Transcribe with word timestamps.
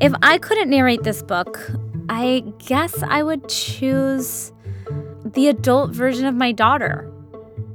If 0.00 0.12
I 0.22 0.38
couldn't 0.38 0.70
narrate 0.70 1.02
this 1.02 1.24
book, 1.24 1.72
I 2.08 2.44
guess 2.58 3.02
I 3.02 3.24
would 3.24 3.48
choose 3.48 4.52
the 5.24 5.48
adult 5.48 5.90
version 5.90 6.24
of 6.24 6.36
my 6.36 6.52
daughter. 6.52 7.12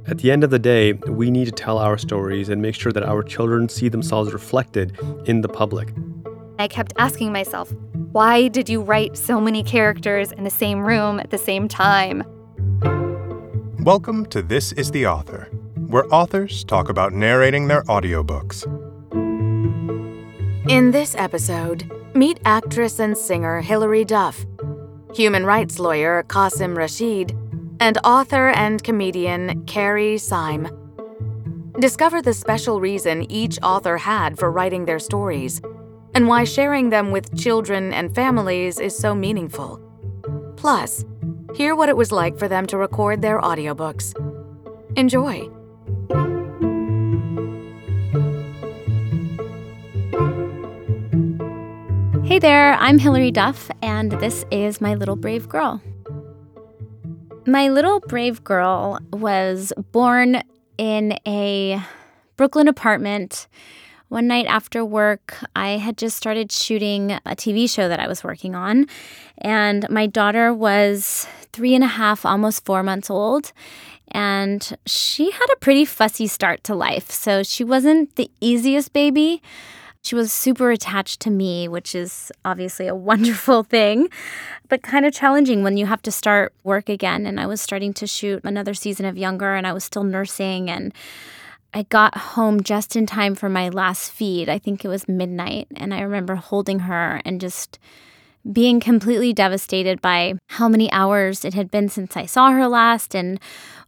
At 0.06 0.16
the 0.16 0.32
end 0.32 0.42
of 0.42 0.48
the 0.48 0.58
day, 0.58 0.94
we 0.94 1.30
need 1.30 1.44
to 1.44 1.50
tell 1.50 1.76
our 1.76 1.98
stories 1.98 2.48
and 2.48 2.62
make 2.62 2.76
sure 2.76 2.92
that 2.92 3.02
our 3.02 3.22
children 3.22 3.68
see 3.68 3.90
themselves 3.90 4.32
reflected 4.32 4.98
in 5.26 5.42
the 5.42 5.50
public. 5.50 5.92
I 6.58 6.66
kept 6.66 6.94
asking 6.96 7.30
myself, 7.30 7.70
why 8.12 8.48
did 8.48 8.70
you 8.70 8.80
write 8.80 9.18
so 9.18 9.38
many 9.38 9.62
characters 9.62 10.32
in 10.32 10.44
the 10.44 10.50
same 10.50 10.80
room 10.80 11.20
at 11.20 11.30
the 11.30 11.36
same 11.36 11.68
time? 11.68 12.24
Welcome 13.80 14.24
to 14.30 14.40
This 14.40 14.72
is 14.72 14.90
the 14.90 15.06
Author, 15.06 15.50
where 15.88 16.06
authors 16.10 16.64
talk 16.64 16.88
about 16.88 17.12
narrating 17.12 17.68
their 17.68 17.82
audiobooks. 17.82 18.64
In 20.70 20.90
this 20.90 21.14
episode, 21.16 21.90
meet 22.14 22.38
actress 22.44 23.00
and 23.00 23.18
singer 23.18 23.60
Hilary 23.60 24.04
Duff, 24.04 24.46
human 25.14 25.44
rights 25.44 25.78
lawyer 25.78 26.22
Qasim 26.28 26.76
Rashid, 26.76 27.36
and 27.80 27.98
author 28.04 28.50
and 28.50 28.82
comedian 28.82 29.64
Carrie 29.66 30.16
Seim. 30.16 30.68
Discover 31.80 32.22
the 32.22 32.32
special 32.32 32.80
reason 32.80 33.30
each 33.30 33.58
author 33.62 33.96
had 33.96 34.38
for 34.38 34.52
writing 34.52 34.84
their 34.84 35.00
stories 35.00 35.60
and 36.14 36.28
why 36.28 36.44
sharing 36.44 36.90
them 36.90 37.10
with 37.10 37.36
children 37.36 37.92
and 37.92 38.14
families 38.14 38.78
is 38.78 38.96
so 38.96 39.12
meaningful. 39.12 39.80
Plus, 40.56 41.04
hear 41.54 41.74
what 41.74 41.88
it 41.88 41.96
was 41.96 42.12
like 42.12 42.38
for 42.38 42.46
them 42.46 42.66
to 42.68 42.78
record 42.78 43.22
their 43.22 43.40
audiobooks. 43.40 44.14
Enjoy. 44.96 45.50
Hey 52.34 52.40
there, 52.40 52.72
I'm 52.80 52.98
Hilary 52.98 53.30
Duff, 53.30 53.70
and 53.80 54.10
this 54.10 54.44
is 54.50 54.80
My 54.80 54.96
Little 54.96 55.14
Brave 55.14 55.48
Girl. 55.48 55.80
My 57.46 57.68
Little 57.68 58.00
Brave 58.00 58.42
Girl 58.42 58.98
was 59.12 59.72
born 59.92 60.42
in 60.76 61.16
a 61.28 61.80
Brooklyn 62.36 62.66
apartment. 62.66 63.46
One 64.08 64.26
night 64.26 64.46
after 64.46 64.84
work, 64.84 65.44
I 65.54 65.76
had 65.76 65.96
just 65.96 66.16
started 66.16 66.50
shooting 66.50 67.12
a 67.12 67.36
TV 67.36 67.70
show 67.70 67.88
that 67.88 68.00
I 68.00 68.08
was 68.08 68.24
working 68.24 68.56
on, 68.56 68.86
and 69.38 69.88
my 69.88 70.08
daughter 70.08 70.52
was 70.52 71.28
three 71.52 71.72
and 71.76 71.84
a 71.84 71.86
half, 71.86 72.26
almost 72.26 72.64
four 72.64 72.82
months 72.82 73.10
old. 73.10 73.52
And 74.10 74.76
she 74.86 75.30
had 75.30 75.46
a 75.52 75.56
pretty 75.60 75.84
fussy 75.84 76.26
start 76.26 76.64
to 76.64 76.74
life. 76.74 77.12
So 77.12 77.44
she 77.44 77.62
wasn't 77.62 78.16
the 78.16 78.28
easiest 78.40 78.92
baby, 78.92 79.40
she 80.04 80.14
was 80.14 80.30
super 80.32 80.70
attached 80.70 81.20
to 81.20 81.30
me, 81.30 81.66
which 81.66 81.94
is 81.94 82.30
obviously 82.44 82.86
a 82.86 82.94
wonderful 83.10 83.62
thing, 83.62 84.08
but 84.68 84.82
kind 84.82 85.06
of 85.06 85.14
challenging 85.14 85.62
when 85.62 85.76
you 85.76 85.86
have 85.86 86.02
to 86.02 86.12
start 86.12 86.52
work 86.62 86.88
again. 86.88 87.26
And 87.26 87.40
I 87.40 87.46
was 87.46 87.60
starting 87.60 87.94
to 87.94 88.06
shoot 88.06 88.44
another 88.44 88.74
season 88.74 89.06
of 89.06 89.16
Younger 89.16 89.54
and 89.54 89.66
I 89.66 89.72
was 89.72 89.82
still 89.82 90.04
nursing. 90.04 90.70
And 90.70 90.92
I 91.72 91.84
got 91.84 92.16
home 92.16 92.62
just 92.62 92.94
in 92.96 93.06
time 93.06 93.34
for 93.34 93.48
my 93.48 93.70
last 93.70 94.12
feed. 94.12 94.48
I 94.48 94.58
think 94.58 94.84
it 94.84 94.88
was 94.88 95.08
midnight. 95.08 95.68
And 95.74 95.94
I 95.94 96.02
remember 96.02 96.34
holding 96.34 96.80
her 96.80 97.22
and 97.24 97.40
just 97.40 97.78
being 98.52 98.78
completely 98.78 99.32
devastated 99.32 100.00
by 100.02 100.34
how 100.48 100.68
many 100.68 100.90
hours 100.92 101.44
it 101.44 101.54
had 101.54 101.70
been 101.70 101.88
since 101.88 102.16
I 102.16 102.26
saw 102.26 102.50
her 102.50 102.68
last 102.68 103.14
and 103.14 103.40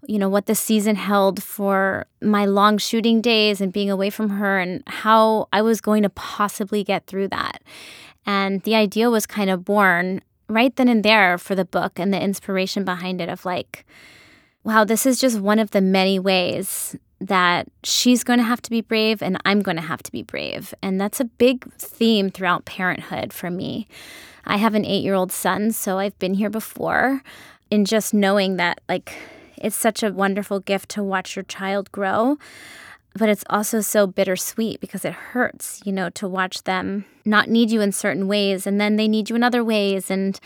you 0.06 0.18
know 0.18 0.28
what 0.28 0.46
the 0.46 0.54
season 0.54 0.96
held 0.96 1.42
for 1.42 2.06
my 2.22 2.46
long 2.46 2.78
shooting 2.78 3.20
days 3.20 3.60
and 3.60 3.72
being 3.72 3.90
away 3.90 4.08
from 4.08 4.30
her 4.30 4.58
and 4.58 4.82
how 4.86 5.48
I 5.52 5.62
was 5.62 5.80
going 5.80 6.02
to 6.04 6.10
possibly 6.10 6.84
get 6.84 7.06
through 7.06 7.28
that. 7.28 7.62
And 8.24 8.62
the 8.62 8.74
idea 8.74 9.10
was 9.10 9.26
kind 9.26 9.50
of 9.50 9.64
born 9.64 10.22
right 10.48 10.74
then 10.76 10.88
and 10.88 11.04
there 11.04 11.38
for 11.38 11.54
the 11.54 11.64
book 11.64 11.98
and 11.98 12.12
the 12.14 12.20
inspiration 12.20 12.84
behind 12.84 13.20
it 13.20 13.28
of 13.28 13.44
like 13.44 13.84
wow, 14.66 14.82
this 14.82 15.06
is 15.06 15.20
just 15.20 15.38
one 15.38 15.60
of 15.60 15.70
the 15.70 15.80
many 15.80 16.18
ways 16.18 16.96
that 17.20 17.68
she's 17.84 18.24
going 18.24 18.40
to 18.40 18.44
have 18.44 18.60
to 18.60 18.68
be 18.68 18.80
brave 18.80 19.22
and 19.22 19.40
I'm 19.44 19.62
going 19.62 19.76
to 19.76 19.82
have 19.82 20.02
to 20.02 20.12
be 20.12 20.22
brave. 20.22 20.74
And 20.82 21.00
that's 21.00 21.20
a 21.20 21.24
big 21.24 21.72
theme 21.74 22.30
throughout 22.30 22.64
parenthood 22.64 23.32
for 23.32 23.48
me. 23.48 23.86
I 24.46 24.58
have 24.58 24.74
an 24.74 24.84
eight 24.84 25.02
year 25.02 25.14
old 25.14 25.32
son, 25.32 25.72
so 25.72 25.98
I've 25.98 26.18
been 26.18 26.34
here 26.34 26.50
before. 26.50 27.22
And 27.70 27.86
just 27.86 28.14
knowing 28.14 28.56
that, 28.56 28.80
like, 28.88 29.12
it's 29.56 29.76
such 29.76 30.02
a 30.02 30.12
wonderful 30.12 30.60
gift 30.60 30.88
to 30.90 31.02
watch 31.02 31.34
your 31.34 31.42
child 31.42 31.90
grow. 31.90 32.38
But 33.14 33.28
it's 33.28 33.44
also 33.48 33.80
so 33.80 34.06
bittersweet 34.06 34.80
because 34.80 35.04
it 35.04 35.14
hurts, 35.14 35.80
you 35.84 35.92
know, 35.92 36.10
to 36.10 36.28
watch 36.28 36.64
them 36.64 37.06
not 37.24 37.48
need 37.48 37.70
you 37.70 37.80
in 37.80 37.90
certain 37.90 38.28
ways 38.28 38.66
and 38.66 38.80
then 38.80 38.96
they 38.96 39.08
need 39.08 39.30
you 39.30 39.36
in 39.36 39.42
other 39.42 39.64
ways. 39.64 40.10
And 40.10 40.38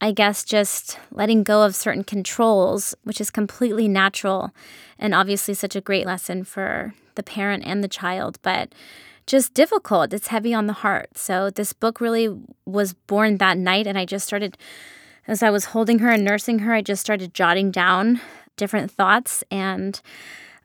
I 0.00 0.12
guess 0.12 0.42
just 0.42 0.98
letting 1.10 1.42
go 1.42 1.62
of 1.62 1.76
certain 1.76 2.04
controls, 2.04 2.94
which 3.04 3.20
is 3.20 3.30
completely 3.30 3.86
natural 3.86 4.50
and 4.98 5.14
obviously 5.14 5.52
such 5.54 5.76
a 5.76 5.80
great 5.80 6.06
lesson 6.06 6.42
for 6.44 6.94
the 7.16 7.22
parent 7.22 7.64
and 7.66 7.84
the 7.84 7.88
child. 7.88 8.38
But 8.42 8.72
just 9.26 9.54
difficult. 9.54 10.12
It's 10.12 10.28
heavy 10.28 10.54
on 10.54 10.66
the 10.66 10.72
heart. 10.72 11.16
So 11.16 11.50
this 11.50 11.72
book 11.72 12.00
really 12.00 12.28
was 12.64 12.94
born 12.94 13.38
that 13.38 13.58
night 13.58 13.86
and 13.86 13.98
I 13.98 14.04
just 14.04 14.26
started 14.26 14.56
as 15.28 15.42
I 15.42 15.50
was 15.50 15.66
holding 15.66 15.98
her 15.98 16.10
and 16.10 16.24
nursing 16.24 16.60
her, 16.60 16.72
I 16.72 16.82
just 16.82 17.00
started 17.00 17.34
jotting 17.34 17.70
down 17.70 18.20
different 18.56 18.90
thoughts 18.90 19.42
and 19.50 20.00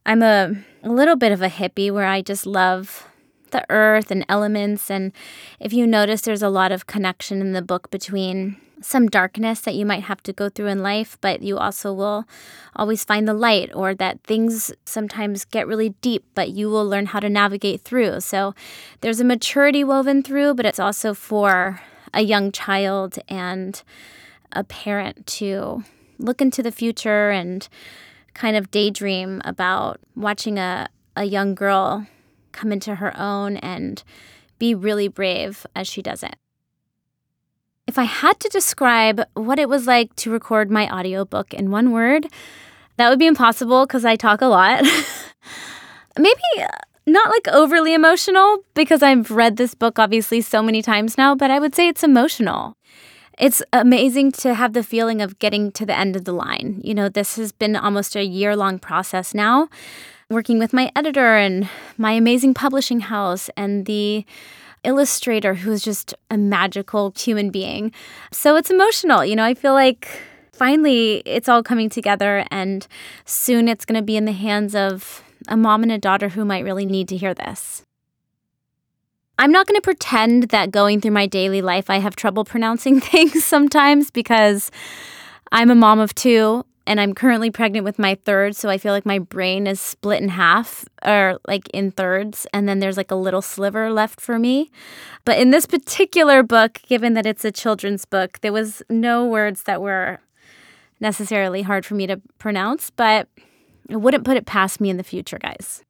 I'm 0.05 0.21
a, 0.21 0.55
a 0.83 0.89
little 0.89 1.15
bit 1.15 1.31
of 1.31 1.41
a 1.41 1.49
hippie 1.49 1.91
where 1.91 2.05
I 2.05 2.21
just 2.21 2.45
love 2.45 3.07
the 3.51 3.65
earth 3.69 4.11
and 4.11 4.25
elements 4.27 4.89
and 4.89 5.11
if 5.59 5.71
you 5.73 5.85
notice 5.85 6.21
there's 6.21 6.41
a 6.41 6.49
lot 6.49 6.71
of 6.71 6.87
connection 6.87 7.41
in 7.41 7.53
the 7.53 7.61
book 7.61 7.91
between 7.91 8.57
some 8.81 9.07
darkness 9.07 9.61
that 9.61 9.75
you 9.75 9.85
might 9.85 10.03
have 10.03 10.21
to 10.23 10.33
go 10.33 10.49
through 10.49 10.67
in 10.67 10.81
life, 10.81 11.17
but 11.21 11.41
you 11.41 11.57
also 11.57 11.93
will 11.93 12.25
always 12.75 13.03
find 13.03 13.27
the 13.27 13.33
light, 13.33 13.69
or 13.73 13.93
that 13.93 14.21
things 14.23 14.71
sometimes 14.85 15.45
get 15.45 15.67
really 15.67 15.89
deep, 16.01 16.25
but 16.33 16.49
you 16.49 16.69
will 16.69 16.85
learn 16.85 17.05
how 17.07 17.19
to 17.19 17.29
navigate 17.29 17.81
through. 17.81 18.19
So 18.21 18.53
there's 19.01 19.19
a 19.19 19.25
maturity 19.25 19.83
woven 19.83 20.23
through, 20.23 20.55
but 20.55 20.65
it's 20.65 20.79
also 20.79 21.13
for 21.13 21.81
a 22.13 22.21
young 22.21 22.51
child 22.51 23.19
and 23.29 23.81
a 24.51 24.63
parent 24.63 25.25
to 25.25 25.83
look 26.17 26.41
into 26.41 26.61
the 26.61 26.71
future 26.71 27.29
and 27.29 27.67
kind 28.33 28.55
of 28.55 28.71
daydream 28.71 29.41
about 29.45 29.99
watching 30.15 30.57
a, 30.57 30.89
a 31.15 31.25
young 31.25 31.55
girl 31.55 32.07
come 32.51 32.71
into 32.71 32.95
her 32.95 33.17
own 33.17 33.57
and 33.57 34.03
be 34.59 34.75
really 34.75 35.07
brave 35.07 35.65
as 35.75 35.87
she 35.87 36.01
does 36.01 36.23
it. 36.23 36.35
If 37.87 37.97
I 37.97 38.03
had 38.03 38.39
to 38.39 38.49
describe 38.49 39.21
what 39.33 39.59
it 39.59 39.67
was 39.67 39.87
like 39.87 40.15
to 40.17 40.31
record 40.31 40.69
my 40.69 40.89
audiobook 40.89 41.53
in 41.53 41.71
one 41.71 41.91
word, 41.91 42.27
that 42.97 43.09
would 43.09 43.19
be 43.19 43.27
impossible 43.27 43.85
because 43.85 44.05
I 44.05 44.15
talk 44.15 44.41
a 44.41 44.45
lot. 44.45 44.83
Maybe 46.17 46.41
uh, 46.59 46.67
not 47.07 47.29
like 47.29 47.47
overly 47.47 47.93
emotional 47.93 48.59
because 48.73 49.01
I've 49.01 49.31
read 49.31 49.57
this 49.57 49.73
book 49.73 49.97
obviously 49.97 50.41
so 50.41 50.61
many 50.61 50.81
times 50.81 51.17
now, 51.17 51.35
but 51.35 51.49
I 51.49 51.59
would 51.59 51.75
say 51.75 51.87
it's 51.87 52.03
emotional. 52.03 52.77
It's 53.39 53.63
amazing 53.73 54.33
to 54.33 54.53
have 54.53 54.73
the 54.73 54.83
feeling 54.83 55.21
of 55.21 55.39
getting 55.39 55.71
to 55.71 55.85
the 55.85 55.97
end 55.97 56.15
of 56.15 56.25
the 56.25 56.33
line. 56.33 56.79
You 56.83 56.93
know, 56.93 57.09
this 57.09 57.37
has 57.37 57.51
been 57.51 57.75
almost 57.75 58.15
a 58.15 58.23
year 58.23 58.55
long 58.55 58.77
process 58.77 59.33
now, 59.33 59.67
working 60.31 60.57
with 60.57 60.73
my 60.73 60.91
editor 60.95 61.35
and 61.35 61.69
my 61.97 62.13
amazing 62.13 62.53
publishing 62.53 63.01
house 63.01 63.49
and 63.57 63.85
the 63.85 64.25
illustrator 64.83 65.55
who's 65.55 65.83
just 65.83 66.13
a 66.29 66.37
magical 66.37 67.13
human 67.17 67.49
being. 67.51 67.91
So 68.31 68.55
it's 68.55 68.71
emotional. 68.71 69.23
You 69.23 69.35
know, 69.35 69.43
I 69.43 69.53
feel 69.53 69.73
like 69.73 70.07
finally 70.53 71.21
it's 71.25 71.49
all 71.49 71.61
coming 71.61 71.89
together, 71.89 72.45
and 72.49 72.87
soon 73.25 73.67
it's 73.67 73.85
going 73.85 73.99
to 73.99 74.05
be 74.05 74.17
in 74.17 74.25
the 74.25 74.31
hands 74.31 74.73
of 74.73 75.23
a 75.47 75.57
mom 75.57 75.83
and 75.83 75.91
a 75.91 75.97
daughter 75.97 76.29
who 76.29 76.45
might 76.45 76.63
really 76.63 76.85
need 76.85 77.07
to 77.09 77.17
hear 77.17 77.33
this. 77.33 77.83
I'm 79.37 79.51
not 79.51 79.65
going 79.65 79.77
to 79.77 79.81
pretend 79.81 80.49
that 80.49 80.69
going 80.69 81.01
through 81.01 81.11
my 81.11 81.25
daily 81.25 81.63
life 81.63 81.89
I 81.89 81.97
have 81.97 82.15
trouble 82.15 82.45
pronouncing 82.45 82.99
things 83.01 83.43
sometimes 83.43 84.11
because 84.11 84.69
I'm 85.51 85.71
a 85.71 85.75
mom 85.75 85.99
of 85.99 86.13
two 86.13 86.63
and 86.87 86.99
I'm 86.99 87.13
currently 87.13 87.51
pregnant 87.51 87.85
with 87.85 87.99
my 87.99 88.15
third, 88.15 88.55
so 88.55 88.69
I 88.69 88.77
feel 88.77 88.93
like 88.93 89.05
my 89.05 89.19
brain 89.19 89.67
is 89.67 89.79
split 89.79 90.21
in 90.21 90.29
half 90.29 90.85
or 91.05 91.39
like 91.47 91.69
in 91.69 91.91
thirds, 91.91 92.47
and 92.53 92.67
then 92.67 92.79
there's 92.79 92.97
like 92.97 93.11
a 93.11 93.15
little 93.15 93.41
sliver 93.41 93.91
left 93.91 94.19
for 94.19 94.39
me. 94.39 94.71
But 95.23 95.37
in 95.37 95.51
this 95.51 95.65
particular 95.65 96.43
book, 96.43 96.81
given 96.87 97.13
that 97.13 97.25
it's 97.25 97.45
a 97.45 97.51
children's 97.51 98.05
book, 98.05 98.39
there 98.41 98.53
was 98.53 98.81
no 98.89 99.25
words 99.25 99.63
that 99.63 99.81
were 99.81 100.19
necessarily 100.99 101.61
hard 101.61 101.85
for 101.85 101.95
me 101.95 102.07
to 102.07 102.21
pronounce, 102.37 102.89
but 102.89 103.27
I 103.89 103.95
wouldn't 103.95 104.25
put 104.25 104.37
it 104.37 104.45
past 104.45 104.79
me 104.79 104.89
in 104.89 104.97
the 104.97 105.03
future, 105.03 105.39
guys. 105.39 105.83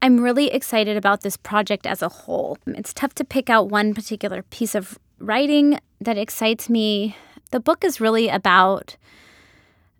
I'm 0.00 0.20
really 0.20 0.52
excited 0.52 0.96
about 0.96 1.22
this 1.22 1.36
project 1.36 1.86
as 1.86 2.02
a 2.02 2.08
whole. 2.08 2.58
It's 2.66 2.92
tough 2.92 3.14
to 3.14 3.24
pick 3.24 3.50
out 3.50 3.68
one 3.68 3.94
particular 3.94 4.42
piece 4.42 4.74
of 4.74 4.98
writing 5.18 5.80
that 6.00 6.16
excites 6.16 6.68
me. 6.68 7.16
The 7.50 7.60
book 7.60 7.82
is 7.82 8.00
really 8.00 8.28
about 8.28 8.96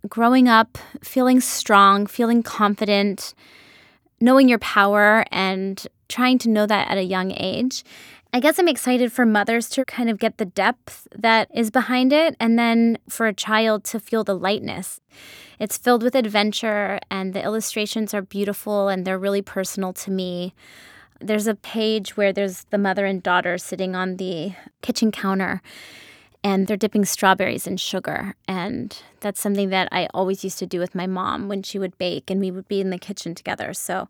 growing 0.08 0.48
up 0.48 0.78
feeling 1.02 1.40
strong, 1.40 2.06
feeling 2.06 2.42
confident, 2.42 3.34
knowing 4.20 4.48
your 4.48 4.58
power, 4.58 5.24
and 5.30 5.86
trying 6.08 6.38
to 6.38 6.48
know 6.48 6.66
that 6.66 6.90
at 6.90 6.98
a 6.98 7.02
young 7.02 7.32
age. 7.32 7.84
I 8.32 8.40
guess 8.40 8.58
I'm 8.58 8.68
excited 8.68 9.10
for 9.10 9.24
mothers 9.24 9.70
to 9.70 9.84
kind 9.86 10.10
of 10.10 10.18
get 10.18 10.36
the 10.36 10.44
depth 10.44 11.08
that 11.16 11.48
is 11.54 11.70
behind 11.70 12.12
it, 12.12 12.36
and 12.38 12.58
then 12.58 12.98
for 13.08 13.26
a 13.26 13.32
child 13.32 13.84
to 13.84 14.00
feel 14.00 14.22
the 14.22 14.36
lightness. 14.36 15.00
It's 15.58 15.78
filled 15.78 16.02
with 16.02 16.14
adventure, 16.14 17.00
and 17.10 17.32
the 17.32 17.42
illustrations 17.42 18.12
are 18.12 18.22
beautiful 18.22 18.88
and 18.88 19.04
they're 19.04 19.18
really 19.18 19.42
personal 19.42 19.92
to 19.94 20.10
me. 20.10 20.54
There's 21.20 21.46
a 21.46 21.54
page 21.54 22.16
where 22.16 22.32
there's 22.32 22.64
the 22.64 22.78
mother 22.78 23.06
and 23.06 23.22
daughter 23.22 23.58
sitting 23.58 23.96
on 23.96 24.18
the 24.18 24.52
kitchen 24.82 25.10
counter 25.10 25.62
and 26.44 26.66
they're 26.66 26.76
dipping 26.76 27.04
strawberries 27.04 27.66
in 27.66 27.76
sugar. 27.76 28.34
And 28.46 28.96
that's 29.20 29.40
something 29.40 29.70
that 29.70 29.88
I 29.90 30.08
always 30.14 30.44
used 30.44 30.58
to 30.60 30.66
do 30.66 30.78
with 30.78 30.94
my 30.94 31.06
mom 31.06 31.48
when 31.48 31.62
she 31.62 31.78
would 31.78 31.98
bake 31.98 32.30
and 32.30 32.40
we 32.40 32.50
would 32.50 32.68
be 32.68 32.80
in 32.80 32.90
the 32.90 32.98
kitchen 32.98 33.34
together. 33.34 33.74
So 33.74 34.08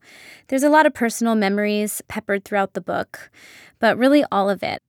there's 0.48 0.62
a 0.62 0.70
lot 0.70 0.86
of 0.86 0.94
personal 0.94 1.34
memories 1.34 2.02
peppered 2.08 2.44
throughout 2.44 2.74
the 2.74 2.80
book, 2.80 3.30
but 3.78 3.96
really 3.96 4.24
all 4.30 4.50
of 4.50 4.62
it. 4.62 4.82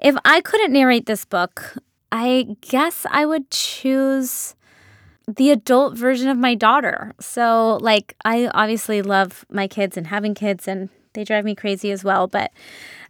If 0.00 0.16
I 0.24 0.40
couldn't 0.40 0.72
narrate 0.72 1.06
this 1.06 1.24
book, 1.24 1.76
I 2.10 2.56
guess 2.60 3.06
I 3.10 3.26
would 3.26 3.50
choose 3.50 4.54
the 5.26 5.50
adult 5.50 5.96
version 5.96 6.28
of 6.28 6.36
my 6.36 6.54
daughter. 6.54 7.12
So, 7.18 7.78
like, 7.80 8.14
I 8.24 8.48
obviously 8.48 9.02
love 9.02 9.44
my 9.50 9.66
kids 9.66 9.96
and 9.96 10.08
having 10.08 10.34
kids, 10.34 10.68
and 10.68 10.90
they 11.14 11.24
drive 11.24 11.44
me 11.44 11.54
crazy 11.54 11.90
as 11.90 12.04
well, 12.04 12.26
but 12.26 12.52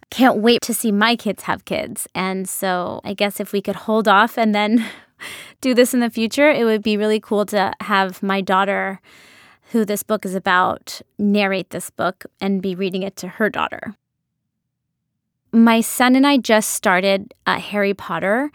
can't 0.09 0.37
wait 0.37 0.61
to 0.61 0.73
see 0.73 0.91
my 0.91 1.15
kids 1.15 1.43
have 1.43 1.65
kids. 1.65 2.07
And 2.15 2.47
so, 2.47 3.01
I 3.03 3.13
guess 3.13 3.39
if 3.39 3.51
we 3.51 3.61
could 3.61 3.75
hold 3.75 4.07
off 4.07 4.37
and 4.37 4.53
then 4.53 4.85
do 5.61 5.73
this 5.73 5.93
in 5.93 5.99
the 5.99 6.09
future, 6.09 6.49
it 6.49 6.65
would 6.65 6.83
be 6.83 6.97
really 6.97 7.19
cool 7.19 7.45
to 7.47 7.73
have 7.81 8.21
my 8.21 8.41
daughter, 8.41 9.01
who 9.71 9.85
this 9.85 10.03
book 10.03 10.25
is 10.25 10.35
about, 10.35 11.01
narrate 11.17 11.71
this 11.71 11.89
book 11.89 12.25
and 12.39 12.61
be 12.61 12.75
reading 12.75 13.03
it 13.03 13.15
to 13.17 13.27
her 13.27 13.49
daughter. 13.49 13.95
My 15.51 15.81
son 15.81 16.15
and 16.15 16.27
I 16.27 16.37
just 16.37 16.71
started 16.71 17.33
a 17.47 17.59
Harry 17.59 17.93
Potter 17.93 18.51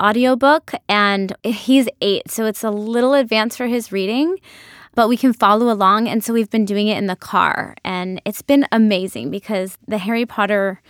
audiobook 0.00 0.72
and 0.88 1.34
he's 1.44 1.88
8 2.00 2.30
so 2.30 2.46
it's 2.46 2.64
a 2.64 2.70
little 2.70 3.14
advanced 3.14 3.58
for 3.58 3.66
his 3.66 3.92
reading 3.92 4.38
but 4.94 5.08
we 5.08 5.16
can 5.16 5.32
follow 5.32 5.70
along 5.70 6.08
and 6.08 6.22
so 6.22 6.32
we've 6.32 6.50
been 6.50 6.64
doing 6.64 6.88
it 6.88 6.98
in 6.98 7.06
the 7.06 7.16
car 7.16 7.74
and 7.84 8.20
it's 8.24 8.42
been 8.42 8.66
amazing 8.72 9.30
because 9.30 9.78
the 9.86 9.98
Harry 9.98 10.26
Potter 10.26 10.80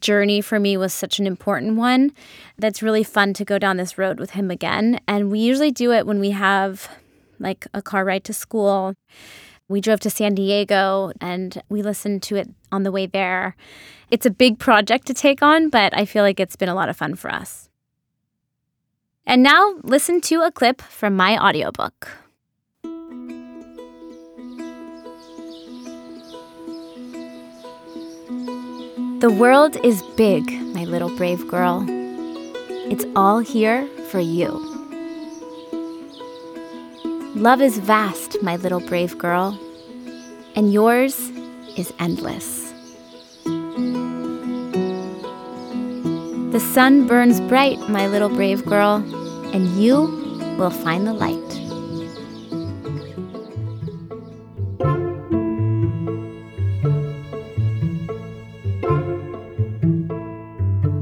journey 0.00 0.40
for 0.40 0.58
me 0.58 0.76
was 0.76 0.92
such 0.92 1.18
an 1.18 1.26
important 1.26 1.76
one 1.76 2.12
that's 2.58 2.82
really 2.82 3.04
fun 3.04 3.32
to 3.32 3.44
go 3.44 3.58
down 3.58 3.76
this 3.76 3.96
road 3.96 4.18
with 4.18 4.30
him 4.30 4.50
again 4.50 4.98
and 5.06 5.30
we 5.30 5.38
usually 5.38 5.70
do 5.70 5.92
it 5.92 6.06
when 6.06 6.18
we 6.18 6.30
have 6.30 6.88
like 7.38 7.66
a 7.72 7.82
car 7.82 8.04
ride 8.04 8.24
to 8.24 8.32
school 8.32 8.94
we 9.68 9.80
drove 9.80 10.00
to 10.00 10.10
San 10.10 10.34
Diego 10.34 11.12
and 11.20 11.60
we 11.68 11.82
listened 11.82 12.22
to 12.24 12.36
it 12.36 12.48
on 12.70 12.84
the 12.84 12.92
way 12.92 13.06
there. 13.06 13.56
It's 14.10 14.26
a 14.26 14.30
big 14.30 14.58
project 14.58 15.06
to 15.06 15.14
take 15.14 15.42
on, 15.42 15.70
but 15.70 15.96
I 15.96 16.04
feel 16.04 16.22
like 16.22 16.38
it's 16.38 16.56
been 16.56 16.68
a 16.68 16.74
lot 16.74 16.88
of 16.88 16.96
fun 16.96 17.16
for 17.16 17.32
us. 17.32 17.68
And 19.26 19.42
now 19.42 19.74
listen 19.82 20.20
to 20.22 20.42
a 20.42 20.52
clip 20.52 20.80
from 20.80 21.16
my 21.16 21.36
audiobook. 21.36 22.08
The 29.18 29.30
world 29.30 29.78
is 29.82 30.02
big, 30.18 30.52
my 30.74 30.84
little 30.84 31.08
brave 31.16 31.48
girl. 31.48 31.86
It's 32.90 33.06
all 33.16 33.38
here 33.38 33.88
for 34.10 34.20
you. 34.20 34.50
Love 37.34 37.62
is 37.62 37.78
vast, 37.78 38.42
my 38.42 38.56
little 38.56 38.80
brave 38.80 39.16
girl, 39.16 39.58
and 40.54 40.70
yours 40.70 41.18
is 41.78 41.94
endless. 41.98 42.74
The 46.52 46.60
sun 46.60 47.06
burns 47.06 47.40
bright, 47.40 47.78
my 47.88 48.08
little 48.08 48.28
brave 48.28 48.66
girl, 48.66 48.96
and 49.54 49.66
you 49.82 50.56
will 50.58 50.68
find 50.68 51.06
the 51.06 51.14
light. 51.14 51.45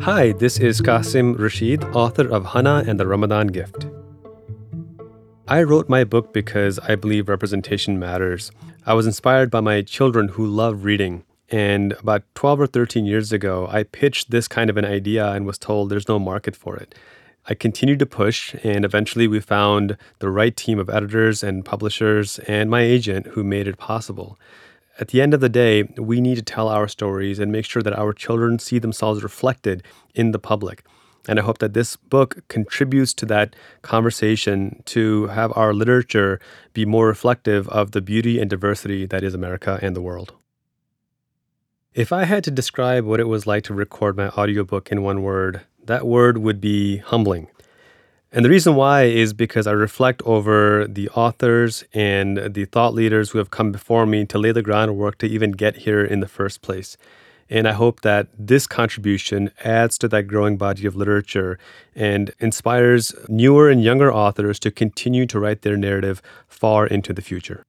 Hi, 0.05 0.33
this 0.33 0.61
is 0.61 0.83
Qasim 0.83 1.39
Rashid, 1.39 1.83
author 1.97 2.29
of 2.31 2.45
Hannah 2.45 2.85
and 2.87 3.01
the 3.01 3.07
Ramadan 3.07 3.47
Gift. 3.47 3.87
I 5.49 5.63
wrote 5.63 5.89
my 5.89 6.05
book 6.05 6.35
because 6.35 6.79
I 6.81 6.95
believe 6.95 7.27
representation 7.27 7.99
matters. 7.99 8.53
I 8.85 8.93
was 8.93 9.07
inspired 9.07 9.51
by 9.51 9.61
my 9.61 9.81
children 9.81 10.29
who 10.29 10.47
love 10.47 10.85
reading. 10.85 11.25
And 11.49 11.93
about 11.93 12.23
12 12.35 12.61
or 12.61 12.67
13 12.67 13.07
years 13.07 13.33
ago, 13.33 13.67
I 13.71 13.85
pitched 13.85 14.31
this 14.31 14.47
kind 14.47 14.69
of 14.69 14.77
an 14.77 14.85
idea 14.85 15.27
and 15.33 15.47
was 15.47 15.57
told 15.57 15.89
there's 15.89 16.07
no 16.07 16.19
market 16.19 16.55
for 16.55 16.77
it. 16.77 16.95
I 17.49 17.55
continued 17.55 18.01
to 18.01 18.07
push, 18.07 18.55
and 18.63 18.85
eventually 18.85 19.27
we 19.27 19.41
found 19.41 19.97
the 20.19 20.29
right 20.29 20.55
team 20.55 20.79
of 20.79 20.91
editors 20.91 21.43
and 21.43 21.65
publishers 21.65 22.39
and 22.41 22.69
my 22.69 22.83
agent 22.83 23.29
who 23.29 23.43
made 23.43 23.67
it 23.67 23.79
possible. 23.79 24.39
At 25.01 25.09
the 25.09 25.21
end 25.21 25.35
of 25.35 25.41
the 25.41 25.49
day, 25.49 25.83
we 25.97 26.21
need 26.21 26.37
to 26.37 26.43
tell 26.43 26.69
our 26.69 26.87
stories 26.87 27.41
and 27.41 27.51
make 27.51 27.65
sure 27.65 27.83
that 27.83 27.99
our 27.99 28.13
children 28.13 28.61
see 28.61 28.79
themselves 28.79 29.25
reflected 29.25 29.83
in 30.15 30.31
the 30.31 30.39
public. 30.39 30.85
And 31.27 31.39
I 31.39 31.43
hope 31.43 31.59
that 31.59 31.75
this 31.75 31.97
book 31.97 32.47
contributes 32.49 33.13
to 33.15 33.27
that 33.27 33.57
conversation 33.83 34.83
to 34.87 35.27
have 35.29 35.53
our 35.57 35.73
literature 35.73 36.39
be 36.75 36.85
more 36.85 37.09
reflective 37.09 37.69
of 37.71 37.91
the 37.91 38.03
beauty 38.03 38.39
and 38.39 38.49
diversity 38.49 39.05
that 39.07 39.25
is 39.25 39.35
America 39.35 39.81
and 39.83 39.97
the 39.97 40.03
world. 40.03 40.33
If 41.93 42.13
I 42.13 42.25
had 42.25 42.45
to 42.45 42.51
describe 42.51 43.05
what 43.05 43.21
it 43.21 43.29
was 43.29 43.47
like 43.47 43.65
to 43.65 43.75
record 43.75 44.17
my 44.17 44.29
audiobook 44.29 44.93
in 44.93 45.03
one 45.03 45.23
word, 45.23 45.63
that 45.85 46.07
word 46.07 46.39
would 46.39 46.61
be 46.61 46.99
humbling. 46.99 47.49
And 48.35 48.45
the 48.45 48.51
reason 48.51 48.75
why 48.75 49.05
is 49.05 49.33
because 49.33 49.69
I 49.69 49.71
reflect 49.71 50.21
over 50.23 50.89
the 50.89 51.09
authors 51.11 51.85
and 51.95 52.53
the 52.53 52.65
thought 52.65 52.93
leaders 52.93 53.31
who 53.31 53.39
have 53.39 53.53
come 53.53 53.71
before 53.71 54.07
me 54.07 54.25
to 54.27 54.39
lay 54.39 54.51
the 54.51 54.61
groundwork 54.61 55.19
to 55.19 55.27
even 55.29 55.53
get 55.53 55.77
here 55.77 56.05
in 56.05 56.19
the 56.19 56.27
first 56.27 56.61
place. 56.61 56.97
And 57.49 57.69
I 57.69 57.73
hope 57.75 58.01
that 58.01 58.27
this 58.37 58.67
contribution 58.67 59.53
adds 59.63 59.97
to 59.99 60.09
that 60.09 60.25
growing 60.25 60.57
body 60.57 60.85
of 60.85 60.97
literature 60.97 61.61
and 61.95 62.33
inspires 62.41 63.15
newer 63.29 63.71
and 63.71 63.85
younger 63.85 64.13
authors 64.13 64.59
to 64.61 64.73
continue 64.73 65.27
to 65.27 65.39
write 65.39 65.63
their 65.63 65.77
narrative 65.77 66.21
far 66.49 66.89
into 66.89 67.13
the 67.13 67.23
future. 67.23 67.63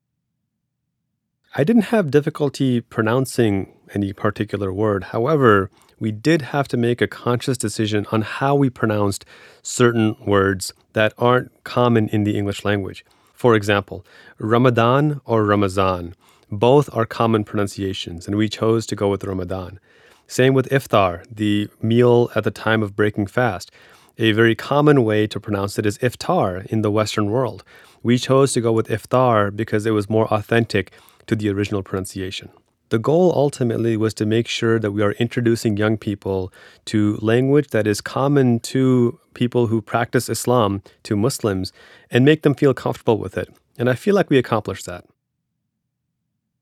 I 1.56 1.64
didn't 1.64 1.94
have 1.94 2.10
difficulty 2.10 2.82
pronouncing 2.82 3.72
any 3.94 4.14
particular 4.14 4.74
word. 4.74 5.04
However, 5.06 5.70
we 6.00 6.12
did 6.12 6.42
have 6.42 6.68
to 6.70 6.78
make 6.78 7.02
a 7.02 7.08
conscious 7.08 7.58
decision 7.58 8.06
on 8.12 8.22
how 8.22 8.56
we 8.56 8.70
pronounced 8.70 9.26
certain 9.62 10.16
words 10.26 10.74
that 10.94 11.14
aren't 11.18 11.52
common 11.64 12.10
in 12.10 12.24
the 12.24 12.38
English 12.38 12.66
language. 12.66 13.06
For 13.34 13.56
example, 13.56 14.06
Ramadan 14.40 15.22
or 15.26 15.44
Ramazan, 15.44 16.16
both 16.52 16.90
are 16.96 17.06
common 17.06 17.44
pronunciations, 17.44 18.28
and 18.28 18.36
we 18.36 18.50
chose 18.50 18.86
to 18.88 18.96
go 18.96 19.10
with 19.10 19.24
Ramadan. 19.24 19.80
Same 20.28 20.54
with 20.54 20.70
iftar, 20.70 21.24
the 21.30 21.70
meal 21.82 22.32
at 22.36 22.44
the 22.44 22.52
time 22.52 22.82
of 22.82 22.96
breaking 22.96 23.28
fast. 23.28 23.72
A 24.18 24.32
very 24.32 24.56
common 24.56 25.04
way 25.04 25.28
to 25.28 25.40
pronounce 25.40 25.78
it 25.78 25.86
is 25.86 25.98
iftar 26.00 26.66
in 26.68 26.82
the 26.82 26.92
Western 26.92 27.30
world. 27.30 27.64
We 28.02 28.18
chose 28.18 28.54
to 28.54 28.62
go 28.62 28.72
with 28.72 28.88
iftar 28.88 29.56
because 29.56 29.86
it 29.86 29.92
was 29.92 30.10
more 30.10 30.32
authentic 30.34 30.92
to 31.28 31.36
the 31.36 31.50
original 31.50 31.84
pronunciation. 31.84 32.50
The 32.90 33.00
goal 33.00 33.34
ultimately 33.36 33.98
was 33.98 34.14
to 34.16 34.26
make 34.26 34.48
sure 34.48 34.80
that 34.80 34.92
we 34.92 35.02
are 35.02 35.14
introducing 35.14 35.76
young 35.76 35.98
people 35.98 36.54
to 36.86 37.18
language 37.22 37.70
that 37.70 37.88
is 37.88 38.00
common 38.00 38.60
to 38.62 39.20
people 39.34 39.68
who 39.68 39.82
practice 39.82 40.30
Islam, 40.30 40.84
to 41.04 41.16
Muslims, 41.16 41.74
and 42.12 42.24
make 42.24 42.44
them 42.44 42.54
feel 42.54 42.74
comfortable 42.74 43.18
with 43.18 43.38
it. 43.38 43.50
And 43.78 43.90
I 43.90 43.96
feel 43.96 44.14
like 44.14 44.30
we 44.30 44.38
accomplished 44.38 44.86
that. 44.86 45.06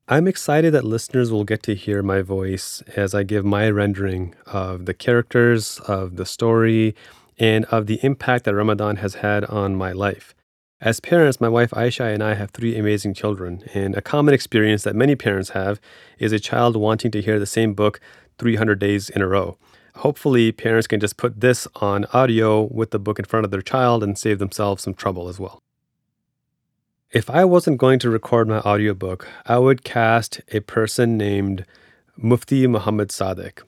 I'm 0.07 0.27
excited 0.27 0.73
that 0.73 0.83
listeners 0.83 1.31
will 1.31 1.45
get 1.45 1.63
to 1.63 1.75
hear 1.75 2.01
my 2.03 2.21
voice 2.21 2.81
as 2.95 3.13
I 3.13 3.23
give 3.23 3.45
my 3.45 3.69
rendering 3.69 4.35
of 4.45 4.85
the 4.85 4.93
characters, 4.93 5.79
of 5.87 6.15
the 6.17 6.25
story, 6.25 6.95
and 7.37 7.65
of 7.65 7.87
the 7.87 7.99
impact 8.03 8.45
that 8.45 8.55
Ramadan 8.55 8.97
has 8.97 9.15
had 9.15 9.45
on 9.45 9.75
my 9.75 9.91
life. 9.91 10.35
As 10.83 10.99
parents, 10.99 11.39
my 11.39 11.47
wife 11.47 11.69
Aisha 11.71 12.13
and 12.13 12.21
I 12.21 12.33
have 12.33 12.51
three 12.51 12.77
amazing 12.77 13.13
children, 13.13 13.63
and 13.73 13.95
a 13.95 14.01
common 14.01 14.33
experience 14.33 14.83
that 14.83 14.97
many 14.97 15.15
parents 15.15 15.51
have 15.51 15.79
is 16.19 16.33
a 16.33 16.41
child 16.41 16.75
wanting 16.75 17.09
to 17.11 17.21
hear 17.21 17.39
the 17.39 17.45
same 17.45 17.73
book 17.73 18.01
300 18.37 18.79
days 18.79 19.09
in 19.09 19.21
a 19.21 19.27
row. 19.29 19.57
Hopefully, 19.95 20.51
parents 20.51 20.85
can 20.85 20.99
just 20.99 21.15
put 21.15 21.39
this 21.39 21.69
on 21.77 22.03
audio 22.11 22.63
with 22.63 22.91
the 22.91 22.99
book 22.99 23.17
in 23.17 23.23
front 23.23 23.45
of 23.45 23.51
their 23.51 23.61
child 23.61 24.03
and 24.03 24.17
save 24.17 24.39
themselves 24.39 24.83
some 24.83 24.93
trouble 24.93 25.29
as 25.29 25.39
well. 25.39 25.61
If 27.11 27.29
I 27.29 27.45
wasn't 27.45 27.77
going 27.77 27.99
to 27.99 28.09
record 28.09 28.49
my 28.49 28.59
audiobook, 28.59 29.25
I 29.45 29.59
would 29.59 29.85
cast 29.85 30.41
a 30.51 30.59
person 30.59 31.17
named 31.17 31.65
Mufti 32.17 32.67
Muhammad 32.67 33.07
Sadiq. 33.07 33.61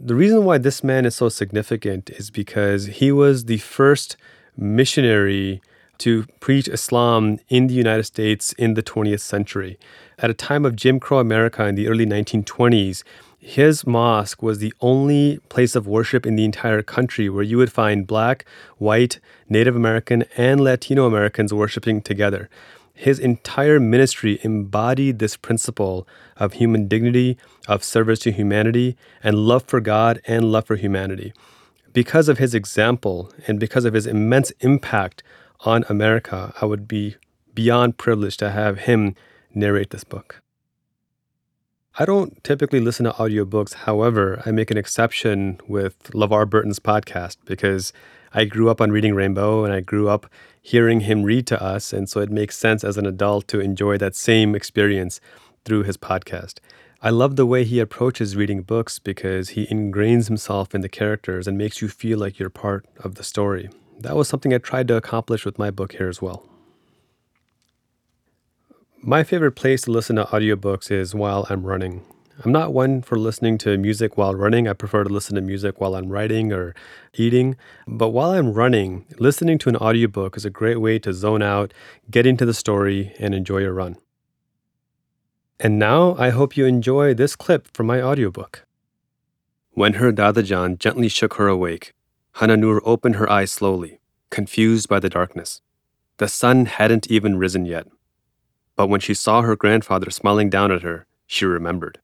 The 0.00 0.16
reason 0.16 0.44
why 0.44 0.58
this 0.58 0.82
man 0.82 1.06
is 1.06 1.14
so 1.14 1.28
significant 1.28 2.10
is 2.10 2.32
because 2.32 2.86
he 2.86 3.12
was 3.12 3.44
the 3.44 3.58
first 3.58 4.16
missionary 4.56 5.62
to 5.98 6.26
preach 6.40 6.68
Islam 6.68 7.38
in 7.48 7.66
the 7.66 7.74
United 7.74 8.04
States 8.04 8.52
in 8.54 8.74
the 8.74 8.82
20th 8.82 9.20
century. 9.20 9.78
At 10.18 10.30
a 10.30 10.34
time 10.34 10.64
of 10.64 10.76
Jim 10.76 10.98
Crow 10.98 11.18
America 11.18 11.64
in 11.66 11.74
the 11.74 11.88
early 11.88 12.06
1920s, 12.06 13.02
his 13.38 13.86
mosque 13.86 14.42
was 14.42 14.58
the 14.58 14.74
only 14.80 15.38
place 15.48 15.76
of 15.76 15.86
worship 15.86 16.26
in 16.26 16.34
the 16.34 16.44
entire 16.44 16.82
country 16.82 17.28
where 17.28 17.44
you 17.44 17.58
would 17.58 17.72
find 17.72 18.06
black, 18.06 18.44
white, 18.78 19.20
Native 19.48 19.76
American, 19.76 20.24
and 20.36 20.60
Latino 20.60 21.06
Americans 21.06 21.54
worshiping 21.54 22.02
together. 22.02 22.48
His 22.92 23.18
entire 23.18 23.78
ministry 23.78 24.40
embodied 24.42 25.18
this 25.18 25.36
principle 25.36 26.08
of 26.38 26.54
human 26.54 26.88
dignity, 26.88 27.36
of 27.68 27.84
service 27.84 28.18
to 28.20 28.32
humanity, 28.32 28.96
and 29.22 29.36
love 29.36 29.64
for 29.64 29.80
God 29.80 30.20
and 30.26 30.50
love 30.50 30.66
for 30.66 30.76
humanity. 30.76 31.34
Because 31.92 32.28
of 32.28 32.38
his 32.38 32.54
example 32.54 33.30
and 33.46 33.60
because 33.60 33.84
of 33.84 33.94
his 33.94 34.06
immense 34.06 34.50
impact 34.60 35.22
on 35.60 35.84
America, 35.88 36.52
I 36.60 36.66
would 36.66 36.86
be 36.86 37.16
beyond 37.54 37.98
privileged 37.98 38.38
to 38.40 38.50
have 38.50 38.80
him 38.80 39.14
narrate 39.54 39.90
this 39.90 40.04
book. 40.04 40.42
I 41.98 42.04
don't 42.04 42.44
typically 42.44 42.80
listen 42.80 43.04
to 43.04 43.12
audiobooks. 43.12 43.72
However, 43.72 44.42
I 44.44 44.50
make 44.50 44.70
an 44.70 44.76
exception 44.76 45.58
with 45.66 45.98
LeVar 46.12 46.50
Burton's 46.50 46.78
podcast 46.78 47.38
because 47.46 47.94
I 48.34 48.44
grew 48.44 48.68
up 48.68 48.82
on 48.82 48.92
reading 48.92 49.14
Rainbow 49.14 49.64
and 49.64 49.72
I 49.72 49.80
grew 49.80 50.10
up 50.10 50.26
hearing 50.60 51.00
him 51.00 51.22
read 51.22 51.46
to 51.46 51.62
us. 51.62 51.94
And 51.94 52.06
so 52.06 52.20
it 52.20 52.30
makes 52.30 52.54
sense 52.54 52.84
as 52.84 52.98
an 52.98 53.06
adult 53.06 53.48
to 53.48 53.60
enjoy 53.60 53.96
that 53.96 54.14
same 54.14 54.54
experience 54.54 55.20
through 55.64 55.84
his 55.84 55.96
podcast. 55.96 56.58
I 57.00 57.08
love 57.08 57.36
the 57.36 57.46
way 57.46 57.64
he 57.64 57.80
approaches 57.80 58.36
reading 58.36 58.60
books 58.60 58.98
because 58.98 59.50
he 59.50 59.66
ingrains 59.66 60.26
himself 60.26 60.74
in 60.74 60.82
the 60.82 60.90
characters 60.90 61.46
and 61.46 61.56
makes 61.56 61.80
you 61.80 61.88
feel 61.88 62.18
like 62.18 62.38
you're 62.38 62.50
part 62.50 62.84
of 62.98 63.14
the 63.14 63.24
story. 63.24 63.70
That 64.00 64.16
was 64.16 64.28
something 64.28 64.52
I 64.52 64.58
tried 64.58 64.88
to 64.88 64.96
accomplish 64.96 65.44
with 65.44 65.58
my 65.58 65.70
book 65.70 65.92
here 65.92 66.08
as 66.08 66.20
well. 66.20 66.44
My 69.02 69.24
favorite 69.24 69.52
place 69.52 69.82
to 69.82 69.90
listen 69.90 70.16
to 70.16 70.24
audiobooks 70.24 70.90
is 70.90 71.14
while 71.14 71.46
I'm 71.48 71.64
running. 71.64 72.02
I'm 72.44 72.52
not 72.52 72.74
one 72.74 73.00
for 73.00 73.18
listening 73.18 73.56
to 73.58 73.78
music 73.78 74.18
while 74.18 74.34
running. 74.34 74.68
I 74.68 74.74
prefer 74.74 75.04
to 75.04 75.12
listen 75.12 75.36
to 75.36 75.40
music 75.40 75.80
while 75.80 75.94
I'm 75.94 76.10
writing 76.10 76.52
or 76.52 76.74
eating. 77.14 77.56
But 77.86 78.10
while 78.10 78.32
I'm 78.32 78.52
running, 78.52 79.06
listening 79.18 79.56
to 79.58 79.70
an 79.70 79.76
audiobook 79.76 80.36
is 80.36 80.44
a 80.44 80.50
great 80.50 80.80
way 80.80 80.98
to 80.98 81.14
zone 81.14 81.40
out, 81.40 81.72
get 82.10 82.26
into 82.26 82.44
the 82.44 82.52
story, 82.52 83.14
and 83.18 83.34
enjoy 83.34 83.58
your 83.58 83.72
run. 83.72 83.96
And 85.58 85.78
now 85.78 86.14
I 86.18 86.28
hope 86.28 86.56
you 86.56 86.66
enjoy 86.66 87.14
this 87.14 87.36
clip 87.36 87.68
from 87.74 87.86
my 87.86 88.02
audiobook. 88.02 88.66
When 89.70 89.94
her 89.94 90.12
Dadajan 90.12 90.78
gently 90.78 91.08
shook 91.08 91.34
her 91.34 91.48
awake, 91.48 91.92
Hananur 92.36 92.80
opened 92.84 93.16
her 93.16 93.30
eyes 93.30 93.50
slowly, 93.50 94.00
confused 94.28 94.88
by 94.88 95.00
the 95.00 95.08
darkness. 95.08 95.62
The 96.18 96.28
sun 96.28 96.66
hadn't 96.66 97.10
even 97.10 97.38
risen 97.38 97.64
yet. 97.64 97.86
But 98.76 98.88
when 98.88 99.00
she 99.00 99.14
saw 99.14 99.40
her 99.40 99.56
grandfather 99.56 100.10
smiling 100.10 100.50
down 100.50 100.70
at 100.70 100.82
her, 100.82 101.06
she 101.26 101.46
remembered. 101.46 101.98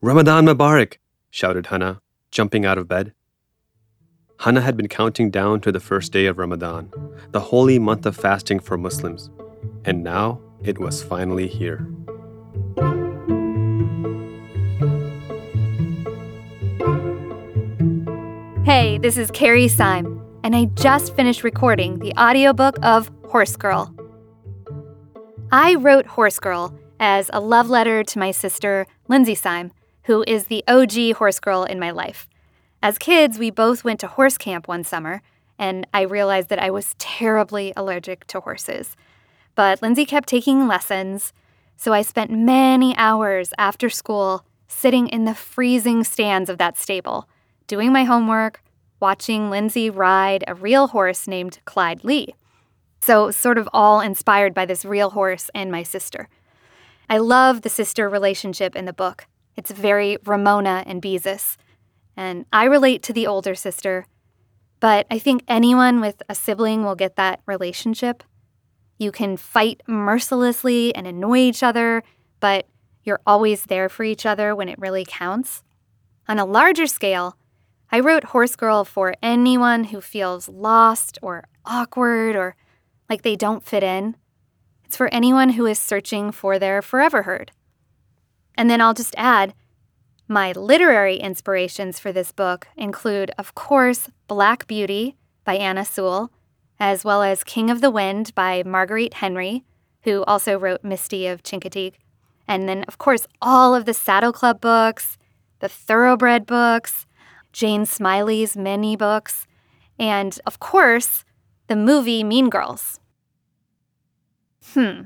Ramadan 0.00 0.46
Mubarak! 0.46 0.98
shouted 1.30 1.66
Hannah, 1.66 2.00
jumping 2.32 2.66
out 2.66 2.78
of 2.78 2.88
bed. 2.88 3.12
Hannah 4.40 4.60
had 4.60 4.76
been 4.76 4.88
counting 4.88 5.30
down 5.30 5.60
to 5.60 5.70
the 5.70 5.78
first 5.78 6.10
day 6.10 6.26
of 6.26 6.38
Ramadan, 6.38 6.92
the 7.30 7.40
holy 7.40 7.78
month 7.78 8.06
of 8.06 8.16
fasting 8.16 8.58
for 8.58 8.76
Muslims, 8.76 9.30
and 9.84 10.02
now 10.02 10.40
it 10.64 10.80
was 10.80 11.00
finally 11.00 11.46
here. 11.46 11.86
Hey, 18.64 18.96
this 18.96 19.18
is 19.18 19.30
Carrie 19.30 19.68
Seim, 19.68 20.24
and 20.42 20.56
I 20.56 20.64
just 20.64 21.14
finished 21.14 21.44
recording 21.44 21.98
the 21.98 22.14
audiobook 22.18 22.78
of 22.82 23.10
Horse 23.26 23.56
Girl. 23.56 23.94
I 25.52 25.74
wrote 25.74 26.06
Horse 26.06 26.38
Girl 26.38 26.74
as 26.98 27.28
a 27.34 27.40
love 27.40 27.68
letter 27.68 28.02
to 28.02 28.18
my 28.18 28.30
sister, 28.30 28.86
Lindsay 29.06 29.34
Seim, 29.34 29.70
who 30.04 30.24
is 30.26 30.44
the 30.44 30.64
OG 30.66 31.16
horse 31.16 31.40
girl 31.40 31.64
in 31.64 31.78
my 31.78 31.90
life. 31.90 32.26
As 32.82 32.96
kids, 32.96 33.38
we 33.38 33.50
both 33.50 33.84
went 33.84 34.00
to 34.00 34.06
horse 34.06 34.38
camp 34.38 34.66
one 34.66 34.82
summer, 34.82 35.20
and 35.58 35.86
I 35.92 36.00
realized 36.00 36.48
that 36.48 36.58
I 36.58 36.70
was 36.70 36.94
terribly 36.98 37.74
allergic 37.76 38.26
to 38.28 38.40
horses. 38.40 38.96
But 39.54 39.82
Lindsay 39.82 40.06
kept 40.06 40.26
taking 40.26 40.66
lessons, 40.66 41.34
so 41.76 41.92
I 41.92 42.00
spent 42.00 42.30
many 42.30 42.96
hours 42.96 43.52
after 43.58 43.90
school 43.90 44.46
sitting 44.68 45.06
in 45.08 45.26
the 45.26 45.34
freezing 45.34 46.02
stands 46.02 46.48
of 46.48 46.56
that 46.56 46.78
stable, 46.78 47.28
doing 47.66 47.92
my 47.92 48.04
homework, 48.04 48.62
watching 49.00 49.50
Lindsay 49.50 49.90
ride 49.90 50.44
a 50.46 50.54
real 50.54 50.88
horse 50.88 51.26
named 51.26 51.58
Clyde 51.64 52.04
Lee. 52.04 52.34
So, 53.00 53.30
sort 53.30 53.58
of 53.58 53.68
all 53.72 54.00
inspired 54.00 54.54
by 54.54 54.64
this 54.64 54.84
real 54.84 55.10
horse 55.10 55.50
and 55.54 55.70
my 55.70 55.82
sister. 55.82 56.28
I 57.08 57.18
love 57.18 57.62
the 57.62 57.68
sister 57.68 58.08
relationship 58.08 58.74
in 58.74 58.86
the 58.86 58.92
book. 58.92 59.26
It's 59.56 59.70
very 59.70 60.16
Ramona 60.24 60.84
and 60.86 61.02
Beezus. 61.02 61.56
And 62.16 62.46
I 62.52 62.64
relate 62.64 63.02
to 63.04 63.12
the 63.12 63.26
older 63.26 63.54
sister, 63.54 64.06
but 64.80 65.06
I 65.10 65.18
think 65.18 65.42
anyone 65.48 66.00
with 66.00 66.22
a 66.28 66.34
sibling 66.34 66.84
will 66.84 66.94
get 66.94 67.16
that 67.16 67.40
relationship. 67.46 68.22
You 68.98 69.12
can 69.12 69.36
fight 69.36 69.82
mercilessly 69.86 70.94
and 70.94 71.06
annoy 71.06 71.38
each 71.38 71.62
other, 71.62 72.02
but 72.40 72.66
you're 73.02 73.20
always 73.26 73.64
there 73.64 73.88
for 73.88 74.04
each 74.04 74.24
other 74.24 74.54
when 74.54 74.68
it 74.68 74.78
really 74.78 75.04
counts. 75.06 75.62
On 76.26 76.38
a 76.38 76.44
larger 76.44 76.86
scale, 76.86 77.36
I 77.94 78.00
wrote 78.00 78.24
Horse 78.24 78.56
Girl 78.56 78.84
for 78.84 79.14
anyone 79.22 79.84
who 79.84 80.00
feels 80.00 80.48
lost 80.48 81.16
or 81.22 81.46
awkward 81.64 82.34
or 82.34 82.56
like 83.08 83.22
they 83.22 83.36
don't 83.36 83.62
fit 83.62 83.84
in. 83.84 84.16
It's 84.84 84.96
for 84.96 85.06
anyone 85.14 85.50
who 85.50 85.64
is 85.64 85.78
searching 85.78 86.32
for 86.32 86.58
their 86.58 86.82
forever 86.82 87.22
herd. 87.22 87.52
And 88.56 88.68
then 88.68 88.80
I'll 88.80 88.94
just 88.94 89.14
add 89.16 89.54
my 90.26 90.50
literary 90.50 91.18
inspirations 91.18 92.00
for 92.00 92.10
this 92.10 92.32
book 92.32 92.66
include, 92.76 93.30
of 93.38 93.54
course, 93.54 94.10
Black 94.26 94.66
Beauty 94.66 95.16
by 95.44 95.54
Anna 95.54 95.84
Sewell, 95.84 96.32
as 96.80 97.04
well 97.04 97.22
as 97.22 97.44
King 97.44 97.70
of 97.70 97.80
the 97.80 97.92
Wind 97.92 98.34
by 98.34 98.64
Marguerite 98.66 99.14
Henry, 99.14 99.62
who 100.02 100.24
also 100.24 100.58
wrote 100.58 100.82
Misty 100.82 101.28
of 101.28 101.44
Chincoteague. 101.44 101.94
And 102.48 102.68
then, 102.68 102.82
of 102.88 102.98
course, 102.98 103.28
all 103.40 103.72
of 103.72 103.84
the 103.84 103.94
Saddle 103.94 104.32
Club 104.32 104.60
books, 104.60 105.16
the 105.60 105.68
Thoroughbred 105.68 106.44
books, 106.44 107.06
Jane 107.54 107.86
Smiley's 107.86 108.56
many 108.56 108.96
books, 108.96 109.46
and 109.96 110.40
of 110.44 110.58
course, 110.58 111.24
the 111.68 111.76
movie 111.76 112.24
Mean 112.24 112.50
Girls. 112.50 112.98
Hmm, 114.72 115.02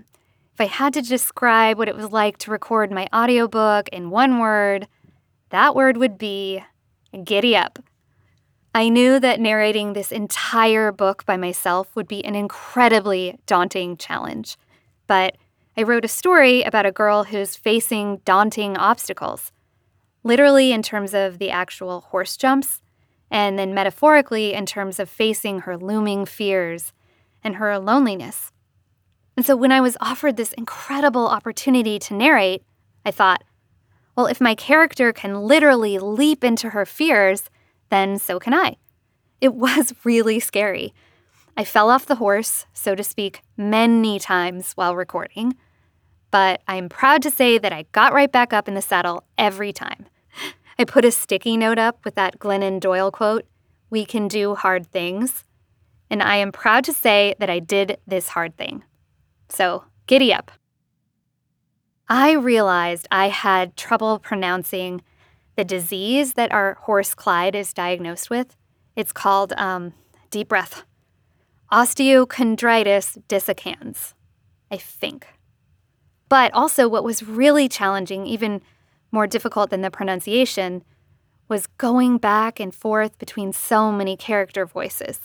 if 0.55 0.61
I 0.61 0.65
had 0.65 0.95
to 0.95 1.03
describe 1.03 1.77
what 1.77 1.89
it 1.89 1.95
was 1.95 2.11
like 2.11 2.39
to 2.39 2.51
record 2.51 2.91
my 2.91 3.07
audiobook 3.15 3.91
in 3.91 4.09
one 4.09 4.39
word, 4.39 4.89
that 5.51 5.75
word 5.75 5.99
would 5.99 6.17
be 6.17 6.65
giddy 7.23 7.55
up. 7.55 7.79
I 8.75 8.89
knew 8.89 9.21
that 9.21 9.41
narrating 9.41 9.93
this 9.93 10.11
entire 10.11 10.91
book 10.91 11.27
by 11.27 11.37
myself 11.37 11.95
would 11.95 12.09
be 12.09 12.25
an 12.25 12.35
incredibly 12.35 13.39
daunting 13.45 13.99
challenge, 13.99 14.57
but 15.07 15.37
I 15.77 15.83
wrote 15.83 16.07
a 16.07 16.09
story 16.09 16.63
about 16.63 16.87
a 16.87 16.93
girl 16.93 17.25
who's 17.25 17.57
facing 17.57 18.23
daunting 18.25 18.79
obstacles, 18.79 19.53
literally 20.23 20.73
in 20.73 20.83
terms 20.83 21.15
of 21.15 21.39
the 21.39 21.51
actual 21.51 22.03
horse 22.03 22.37
jumps, 22.37 22.81
and 23.31 23.59
then 23.59 23.75
metaphorically 23.75 24.55
in 24.55 24.67
terms 24.67 24.99
of 24.99 25.09
facing 25.09 25.61
her 25.61 25.77
looming 25.77 26.25
fears 26.25 26.93
and 27.43 27.57
her 27.57 27.79
loneliness. 27.79 28.53
And 29.37 29.47
so 29.47 29.55
when 29.57 29.71
I 29.71 29.81
was 29.81 29.97
offered 30.01 30.37
this 30.37 30.53
incredible 30.55 31.29
opportunity 31.29 31.99
to 32.01 32.15
narrate, 32.15 32.65
I 33.05 33.11
thought, 33.11 33.45
well, 34.17 34.27
if 34.27 34.41
my 34.41 34.55
character 34.55 35.13
can 35.13 35.43
literally 35.43 35.99
leap 35.99 36.43
into 36.43 36.71
her 36.71 36.85
fears, 36.85 37.45
then 37.89 38.19
so 38.19 38.41
can 38.41 38.53
I. 38.53 38.77
It 39.41 39.55
was 39.55 39.95
really 40.05 40.41
scary. 40.41 40.93
I 41.57 41.65
fell 41.65 41.91
off 41.91 42.07
the 42.07 42.17
horse, 42.17 42.67
so 42.73 42.95
to 42.95 43.05
speak, 43.05 43.43
many 43.57 44.19
times 44.19 44.73
while 44.73 44.95
recording, 44.95 45.57
but 46.31 46.63
I'm 46.69 46.89
proud 46.89 47.23
to 47.23 47.31
say 47.31 47.59
that 47.59 47.73
I 47.73 47.87
got 47.93 48.13
right 48.13 48.31
back 48.31 48.53
up 48.53 48.69
in 48.69 48.75
the 48.75 48.83
saddle 48.83 49.25
every 49.37 49.73
time. 49.73 50.07
I 50.79 50.85
put 50.85 51.05
a 51.05 51.11
sticky 51.11 51.57
note 51.57 51.79
up 51.79 52.05
with 52.05 52.15
that 52.15 52.39
Glennon 52.39 52.81
Doyle 52.81 53.11
quote 53.11 53.47
We 53.91 54.05
can 54.05 54.29
do 54.29 54.55
hard 54.55 54.87
things. 54.87 55.45
And 56.11 56.23
I 56.23 56.37
am 56.37 56.53
proud 56.53 56.85
to 56.85 56.93
say 56.93 57.35
that 57.39 57.51
I 57.51 57.59
did 57.59 57.99
this 58.07 58.29
hard 58.29 58.57
thing. 58.57 58.85
So, 59.49 59.85
giddy 60.07 60.33
up. 60.33 60.51
I 62.09 62.33
realized 62.33 63.07
I 63.11 63.29
had 63.29 63.77
trouble 63.77 64.19
pronouncing 64.19 65.03
the 65.57 65.65
disease 65.65 66.35
that 66.35 66.53
our 66.53 66.75
horse 66.75 67.13
Clyde 67.13 67.55
is 67.55 67.75
diagnosed 67.75 68.31
with. 68.31 68.57
It's 68.97 69.13
called, 69.13 69.53
um, 69.57 69.93
deep 70.31 70.49
breath, 70.49 70.85
osteochondritis 71.71 73.23
dissecans, 73.29 74.15
I 74.71 74.77
think. 74.77 75.27
But 76.29 76.53
also, 76.53 76.89
what 76.89 77.05
was 77.05 77.23
really 77.23 77.69
challenging, 77.69 78.27
even 78.27 78.61
more 79.11 79.27
difficult 79.27 79.71
than 79.71 79.81
the 79.81 79.91
pronunciation, 79.91 80.83
was 81.49 81.67
going 81.79 82.19
back 82.19 82.61
and 82.61 82.75
forth 82.75 83.19
between 83.19 83.53
so 83.53 83.91
many 83.91 84.17
character 84.17 84.67
voices. 84.67 85.21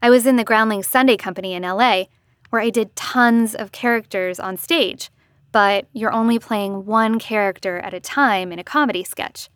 I 0.00 0.10
was 0.10 0.26
in 0.26 0.36
the 0.36 0.44
Groundlings 0.44 0.88
Sunday 0.88 1.16
Company 1.16 1.52
in 1.54 1.62
LA, 1.62 2.04
where 2.50 2.60
I 2.60 2.70
did 2.70 2.96
tons 2.96 3.54
of 3.54 3.70
characters 3.70 4.40
on 4.40 4.56
stage, 4.56 5.10
but 5.52 5.86
you're 5.92 6.12
only 6.12 6.38
playing 6.38 6.86
one 6.86 7.18
character 7.20 7.78
at 7.78 7.94
a 7.94 8.00
time 8.00 8.50
in 8.50 8.58
a 8.58 8.64
comedy 8.64 9.04
sketch. 9.04 9.48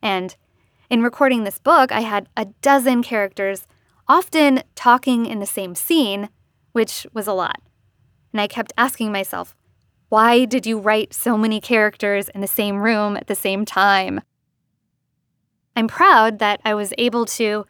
And 0.00 0.36
in 0.88 1.02
recording 1.02 1.44
this 1.44 1.58
book, 1.58 1.90
I 1.90 2.00
had 2.00 2.28
a 2.36 2.46
dozen 2.62 3.02
characters, 3.02 3.66
often 4.06 4.62
talking 4.74 5.26
in 5.26 5.40
the 5.40 5.46
same 5.46 5.74
scene, 5.74 6.28
which 6.72 7.06
was 7.12 7.26
a 7.26 7.32
lot. 7.32 7.60
And 8.32 8.40
I 8.40 8.46
kept 8.46 8.72
asking 8.78 9.10
myself, 9.10 9.54
why 10.08 10.44
did 10.44 10.66
you 10.66 10.78
write 10.78 11.12
so 11.12 11.36
many 11.36 11.60
characters 11.60 12.28
in 12.30 12.40
the 12.40 12.46
same 12.46 12.78
room 12.78 13.16
at 13.16 13.26
the 13.26 13.34
same 13.34 13.64
time? 13.64 14.22
I'm 15.76 15.88
proud 15.88 16.38
that 16.38 16.60
I 16.64 16.74
was 16.74 16.92
able 16.98 17.26
to 17.26 17.66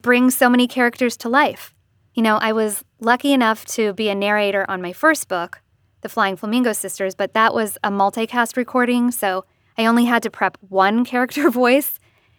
bring 0.00 0.30
so 0.30 0.48
many 0.48 0.68
characters 0.68 1.16
to 1.18 1.28
life. 1.28 1.74
You 2.14 2.22
know, 2.22 2.36
I 2.36 2.52
was 2.52 2.84
lucky 3.00 3.32
enough 3.32 3.64
to 3.66 3.92
be 3.92 4.08
a 4.08 4.14
narrator 4.14 4.64
on 4.70 4.80
my 4.80 4.92
first 4.92 5.28
book, 5.28 5.60
The 6.00 6.08
Flying 6.08 6.36
Flamingo 6.36 6.72
Sisters, 6.72 7.14
but 7.14 7.34
that 7.34 7.52
was 7.52 7.76
a 7.82 7.90
multicast 7.90 8.56
recording, 8.56 9.10
so 9.10 9.44
I 9.76 9.86
only 9.86 10.06
had 10.06 10.22
to 10.22 10.30
prep 10.30 10.56
one 10.60 11.04
character 11.12 11.50
voice. 11.50 11.98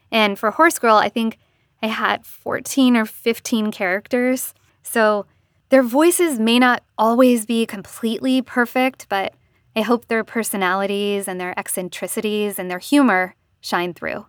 And 0.09 0.39
for 0.39 0.51
Horse 0.51 0.79
Girl, 0.79 0.95
I 0.95 1.09
think 1.09 1.37
I 1.83 1.87
had 1.87 2.25
14 2.25 2.95
or 2.97 3.05
15 3.05 3.71
characters. 3.71 4.53
So 4.81 5.25
their 5.69 5.83
voices 5.83 6.39
may 6.39 6.59
not 6.59 6.83
always 6.97 7.45
be 7.45 7.65
completely 7.65 8.41
perfect, 8.41 9.07
but 9.09 9.33
I 9.75 9.81
hope 9.81 10.07
their 10.07 10.23
personalities 10.23 11.27
and 11.27 11.39
their 11.39 11.57
eccentricities 11.57 12.57
and 12.57 12.71
their 12.71 12.79
humor 12.79 13.35
shine 13.59 13.93
through. 13.93 14.25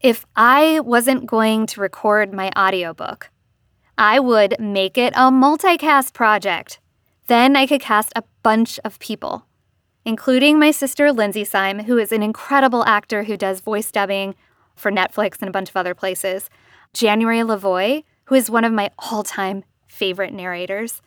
If 0.00 0.26
I 0.36 0.80
wasn't 0.80 1.26
going 1.26 1.66
to 1.66 1.80
record 1.80 2.32
my 2.32 2.50
audiobook, 2.56 3.30
I 3.98 4.18
would 4.18 4.56
make 4.58 4.96
it 4.96 5.12
a 5.14 5.30
multicast 5.30 6.14
project. 6.14 6.78
Then 7.26 7.54
I 7.54 7.66
could 7.66 7.80
cast 7.80 8.12
a 8.16 8.24
bunch 8.42 8.80
of 8.84 8.98
people, 8.98 9.46
including 10.04 10.58
my 10.58 10.70
sister 10.70 11.12
Lindsay 11.12 11.44
Seim, 11.44 11.84
who 11.84 11.98
is 11.98 12.12
an 12.12 12.22
incredible 12.22 12.84
actor 12.86 13.24
who 13.24 13.36
does 13.36 13.60
voice 13.60 13.90
dubbing 13.90 14.34
for 14.74 14.90
Netflix 14.90 15.36
and 15.40 15.48
a 15.48 15.52
bunch 15.52 15.68
of 15.68 15.76
other 15.76 15.94
places, 15.94 16.48
January 16.94 17.40
Lavoie, 17.40 18.04
who 18.30 18.36
is 18.36 18.48
one 18.48 18.62
of 18.62 18.72
my 18.72 18.88
all 18.96 19.24
time 19.24 19.64
favorite 19.88 20.32
narrators. 20.32 21.02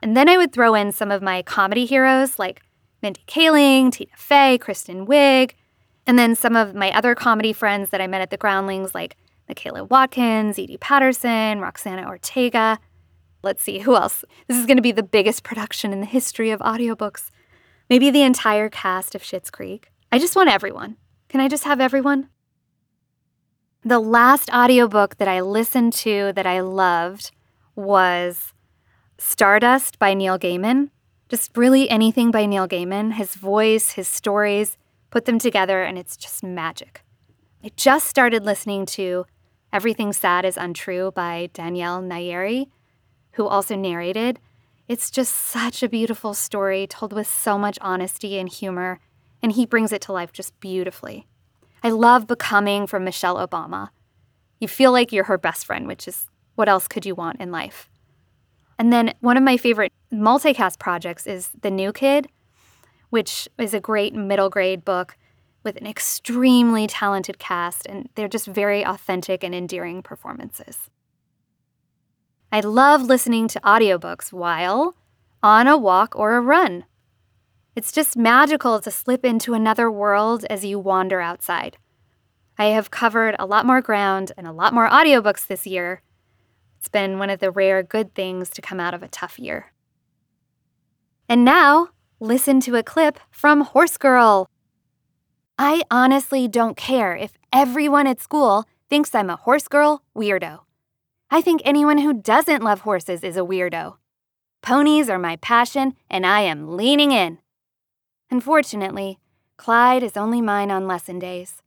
And 0.00 0.16
then 0.16 0.26
I 0.26 0.38
would 0.38 0.54
throw 0.54 0.74
in 0.74 0.90
some 0.90 1.10
of 1.10 1.20
my 1.20 1.42
comedy 1.42 1.84
heroes 1.84 2.38
like 2.38 2.62
Mindy 3.02 3.20
Kaling, 3.26 3.92
Tina 3.92 4.12
Fey, 4.16 4.56
Kristen 4.56 5.06
Wiig, 5.06 5.52
and 6.06 6.18
then 6.18 6.34
some 6.34 6.56
of 6.56 6.74
my 6.74 6.90
other 6.96 7.14
comedy 7.14 7.52
friends 7.52 7.90
that 7.90 8.00
I 8.00 8.06
met 8.06 8.22
at 8.22 8.30
the 8.30 8.38
Groundlings, 8.38 8.94
like 8.94 9.18
Michaela 9.50 9.84
Watkins, 9.84 10.58
Edi 10.58 10.78
Patterson, 10.78 11.60
Roxana 11.60 12.08
Ortega. 12.08 12.78
Let's 13.42 13.62
see, 13.62 13.80
who 13.80 13.94
else? 13.94 14.24
This 14.48 14.56
is 14.56 14.64
going 14.64 14.78
to 14.78 14.82
be 14.82 14.92
the 14.92 15.02
biggest 15.02 15.42
production 15.42 15.92
in 15.92 16.00
the 16.00 16.06
history 16.06 16.50
of 16.52 16.60
audiobooks. 16.60 17.30
Maybe 17.90 18.10
the 18.10 18.22
entire 18.22 18.70
cast 18.70 19.14
of 19.14 19.22
Schitt's 19.22 19.50
Creek. 19.50 19.92
I 20.10 20.18
just 20.18 20.34
want 20.34 20.48
everyone. 20.48 20.96
Can 21.28 21.42
I 21.42 21.48
just 21.48 21.64
have 21.64 21.82
everyone? 21.82 22.30
The 23.84 23.98
last 23.98 24.48
audiobook 24.50 25.16
that 25.16 25.26
I 25.26 25.40
listened 25.40 25.92
to 25.94 26.32
that 26.34 26.46
I 26.46 26.60
loved 26.60 27.32
was 27.74 28.52
Stardust 29.18 29.98
by 29.98 30.14
Neil 30.14 30.38
Gaiman. 30.38 30.90
Just 31.28 31.56
really 31.56 31.90
anything 31.90 32.30
by 32.30 32.46
Neil 32.46 32.68
Gaiman. 32.68 33.14
His 33.14 33.34
voice, 33.34 33.90
his 33.90 34.06
stories, 34.06 34.76
put 35.10 35.24
them 35.24 35.40
together, 35.40 35.82
and 35.82 35.98
it's 35.98 36.16
just 36.16 36.44
magic. 36.44 37.02
I 37.64 37.72
just 37.74 38.06
started 38.06 38.44
listening 38.44 38.86
to 38.86 39.26
Everything 39.72 40.12
Sad 40.12 40.44
is 40.44 40.56
Untrue 40.56 41.10
by 41.10 41.50
Daniel 41.52 42.00
Nayeri, 42.00 42.68
who 43.32 43.48
also 43.48 43.74
narrated. 43.74 44.38
It's 44.86 45.10
just 45.10 45.34
such 45.34 45.82
a 45.82 45.88
beautiful 45.88 46.34
story 46.34 46.86
told 46.86 47.12
with 47.12 47.26
so 47.26 47.58
much 47.58 47.78
honesty 47.80 48.38
and 48.38 48.48
humor, 48.48 49.00
and 49.42 49.50
he 49.50 49.66
brings 49.66 49.90
it 49.90 50.02
to 50.02 50.12
life 50.12 50.32
just 50.32 50.60
beautifully. 50.60 51.26
I 51.82 51.90
love 51.90 52.26
Becoming 52.26 52.86
from 52.86 53.04
Michelle 53.04 53.36
Obama. 53.36 53.90
You 54.60 54.68
feel 54.68 54.92
like 54.92 55.12
you're 55.12 55.24
her 55.24 55.38
best 55.38 55.66
friend, 55.66 55.86
which 55.86 56.06
is 56.06 56.28
what 56.54 56.68
else 56.68 56.86
could 56.86 57.04
you 57.04 57.14
want 57.14 57.40
in 57.40 57.50
life? 57.50 57.88
And 58.78 58.92
then 58.92 59.14
one 59.20 59.36
of 59.36 59.42
my 59.42 59.56
favorite 59.56 59.92
multicast 60.12 60.78
projects 60.78 61.26
is 61.26 61.50
The 61.62 61.70
New 61.70 61.92
Kid 61.92 62.28
which 63.12 63.46
is 63.58 63.74
a 63.74 63.80
great 63.80 64.14
middle 64.14 64.48
grade 64.48 64.86
book 64.86 65.18
with 65.64 65.76
an 65.76 65.86
extremely 65.86 66.86
talented 66.86 67.38
cast, 67.38 67.86
and 67.86 68.08
they're 68.14 68.26
just 68.26 68.46
very 68.46 68.82
authentic 68.82 69.44
and 69.44 69.54
endearing 69.54 70.02
performances. 70.02 70.88
I 72.50 72.60
love 72.60 73.02
listening 73.02 73.48
to 73.48 73.60
audiobooks 73.60 74.32
while 74.32 74.94
on 75.42 75.68
a 75.68 75.76
walk 75.76 76.16
or 76.16 76.36
a 76.36 76.40
run. 76.40 76.86
It's 77.74 77.92
just 77.92 78.16
magical 78.16 78.80
to 78.80 78.90
slip 78.90 79.24
into 79.24 79.54
another 79.54 79.90
world 79.90 80.44
as 80.50 80.64
you 80.64 80.78
wander 80.78 81.20
outside. 81.20 81.78
I 82.58 82.66
have 82.66 82.90
covered 82.90 83.34
a 83.38 83.46
lot 83.46 83.64
more 83.64 83.80
ground 83.80 84.30
and 84.36 84.46
a 84.46 84.52
lot 84.52 84.74
more 84.74 84.88
audiobooks 84.88 85.46
this 85.46 85.66
year. 85.66 86.02
It's 86.78 86.88
been 86.88 87.18
one 87.18 87.30
of 87.30 87.40
the 87.40 87.50
rare 87.50 87.82
good 87.82 88.14
things 88.14 88.50
to 88.50 88.62
come 88.62 88.78
out 88.78 88.92
of 88.92 89.02
a 89.02 89.08
tough 89.08 89.38
year. 89.38 89.72
And 91.28 91.44
now, 91.44 91.88
listen 92.20 92.60
to 92.60 92.76
a 92.76 92.82
clip 92.82 93.18
from 93.30 93.62
Horse 93.62 93.96
Girl. 93.96 94.50
I 95.58 95.82
honestly 95.90 96.48
don't 96.48 96.76
care 96.76 97.16
if 97.16 97.32
everyone 97.52 98.06
at 98.06 98.20
school 98.20 98.66
thinks 98.90 99.14
I'm 99.14 99.30
a 99.30 99.36
horse 99.36 99.68
girl 99.68 100.02
weirdo. 100.14 100.60
I 101.30 101.40
think 101.40 101.62
anyone 101.64 101.98
who 101.98 102.12
doesn't 102.12 102.62
love 102.62 102.80
horses 102.80 103.22
is 103.22 103.36
a 103.38 103.40
weirdo. 103.40 103.96
Ponies 104.60 105.08
are 105.08 105.18
my 105.18 105.36
passion, 105.36 105.94
and 106.10 106.26
I 106.26 106.40
am 106.40 106.76
leaning 106.76 107.12
in. 107.12 107.38
Unfortunately, 108.32 109.18
Clyde 109.58 110.02
is 110.02 110.16
only 110.16 110.40
mine 110.40 110.70
on 110.70 110.86
lesson 110.86 111.18
days. 111.18 111.60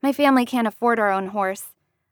My 0.00 0.12
family 0.12 0.46
can't 0.46 0.68
afford 0.68 1.00
our 1.00 1.10
own 1.10 1.26
horse, 1.26 1.70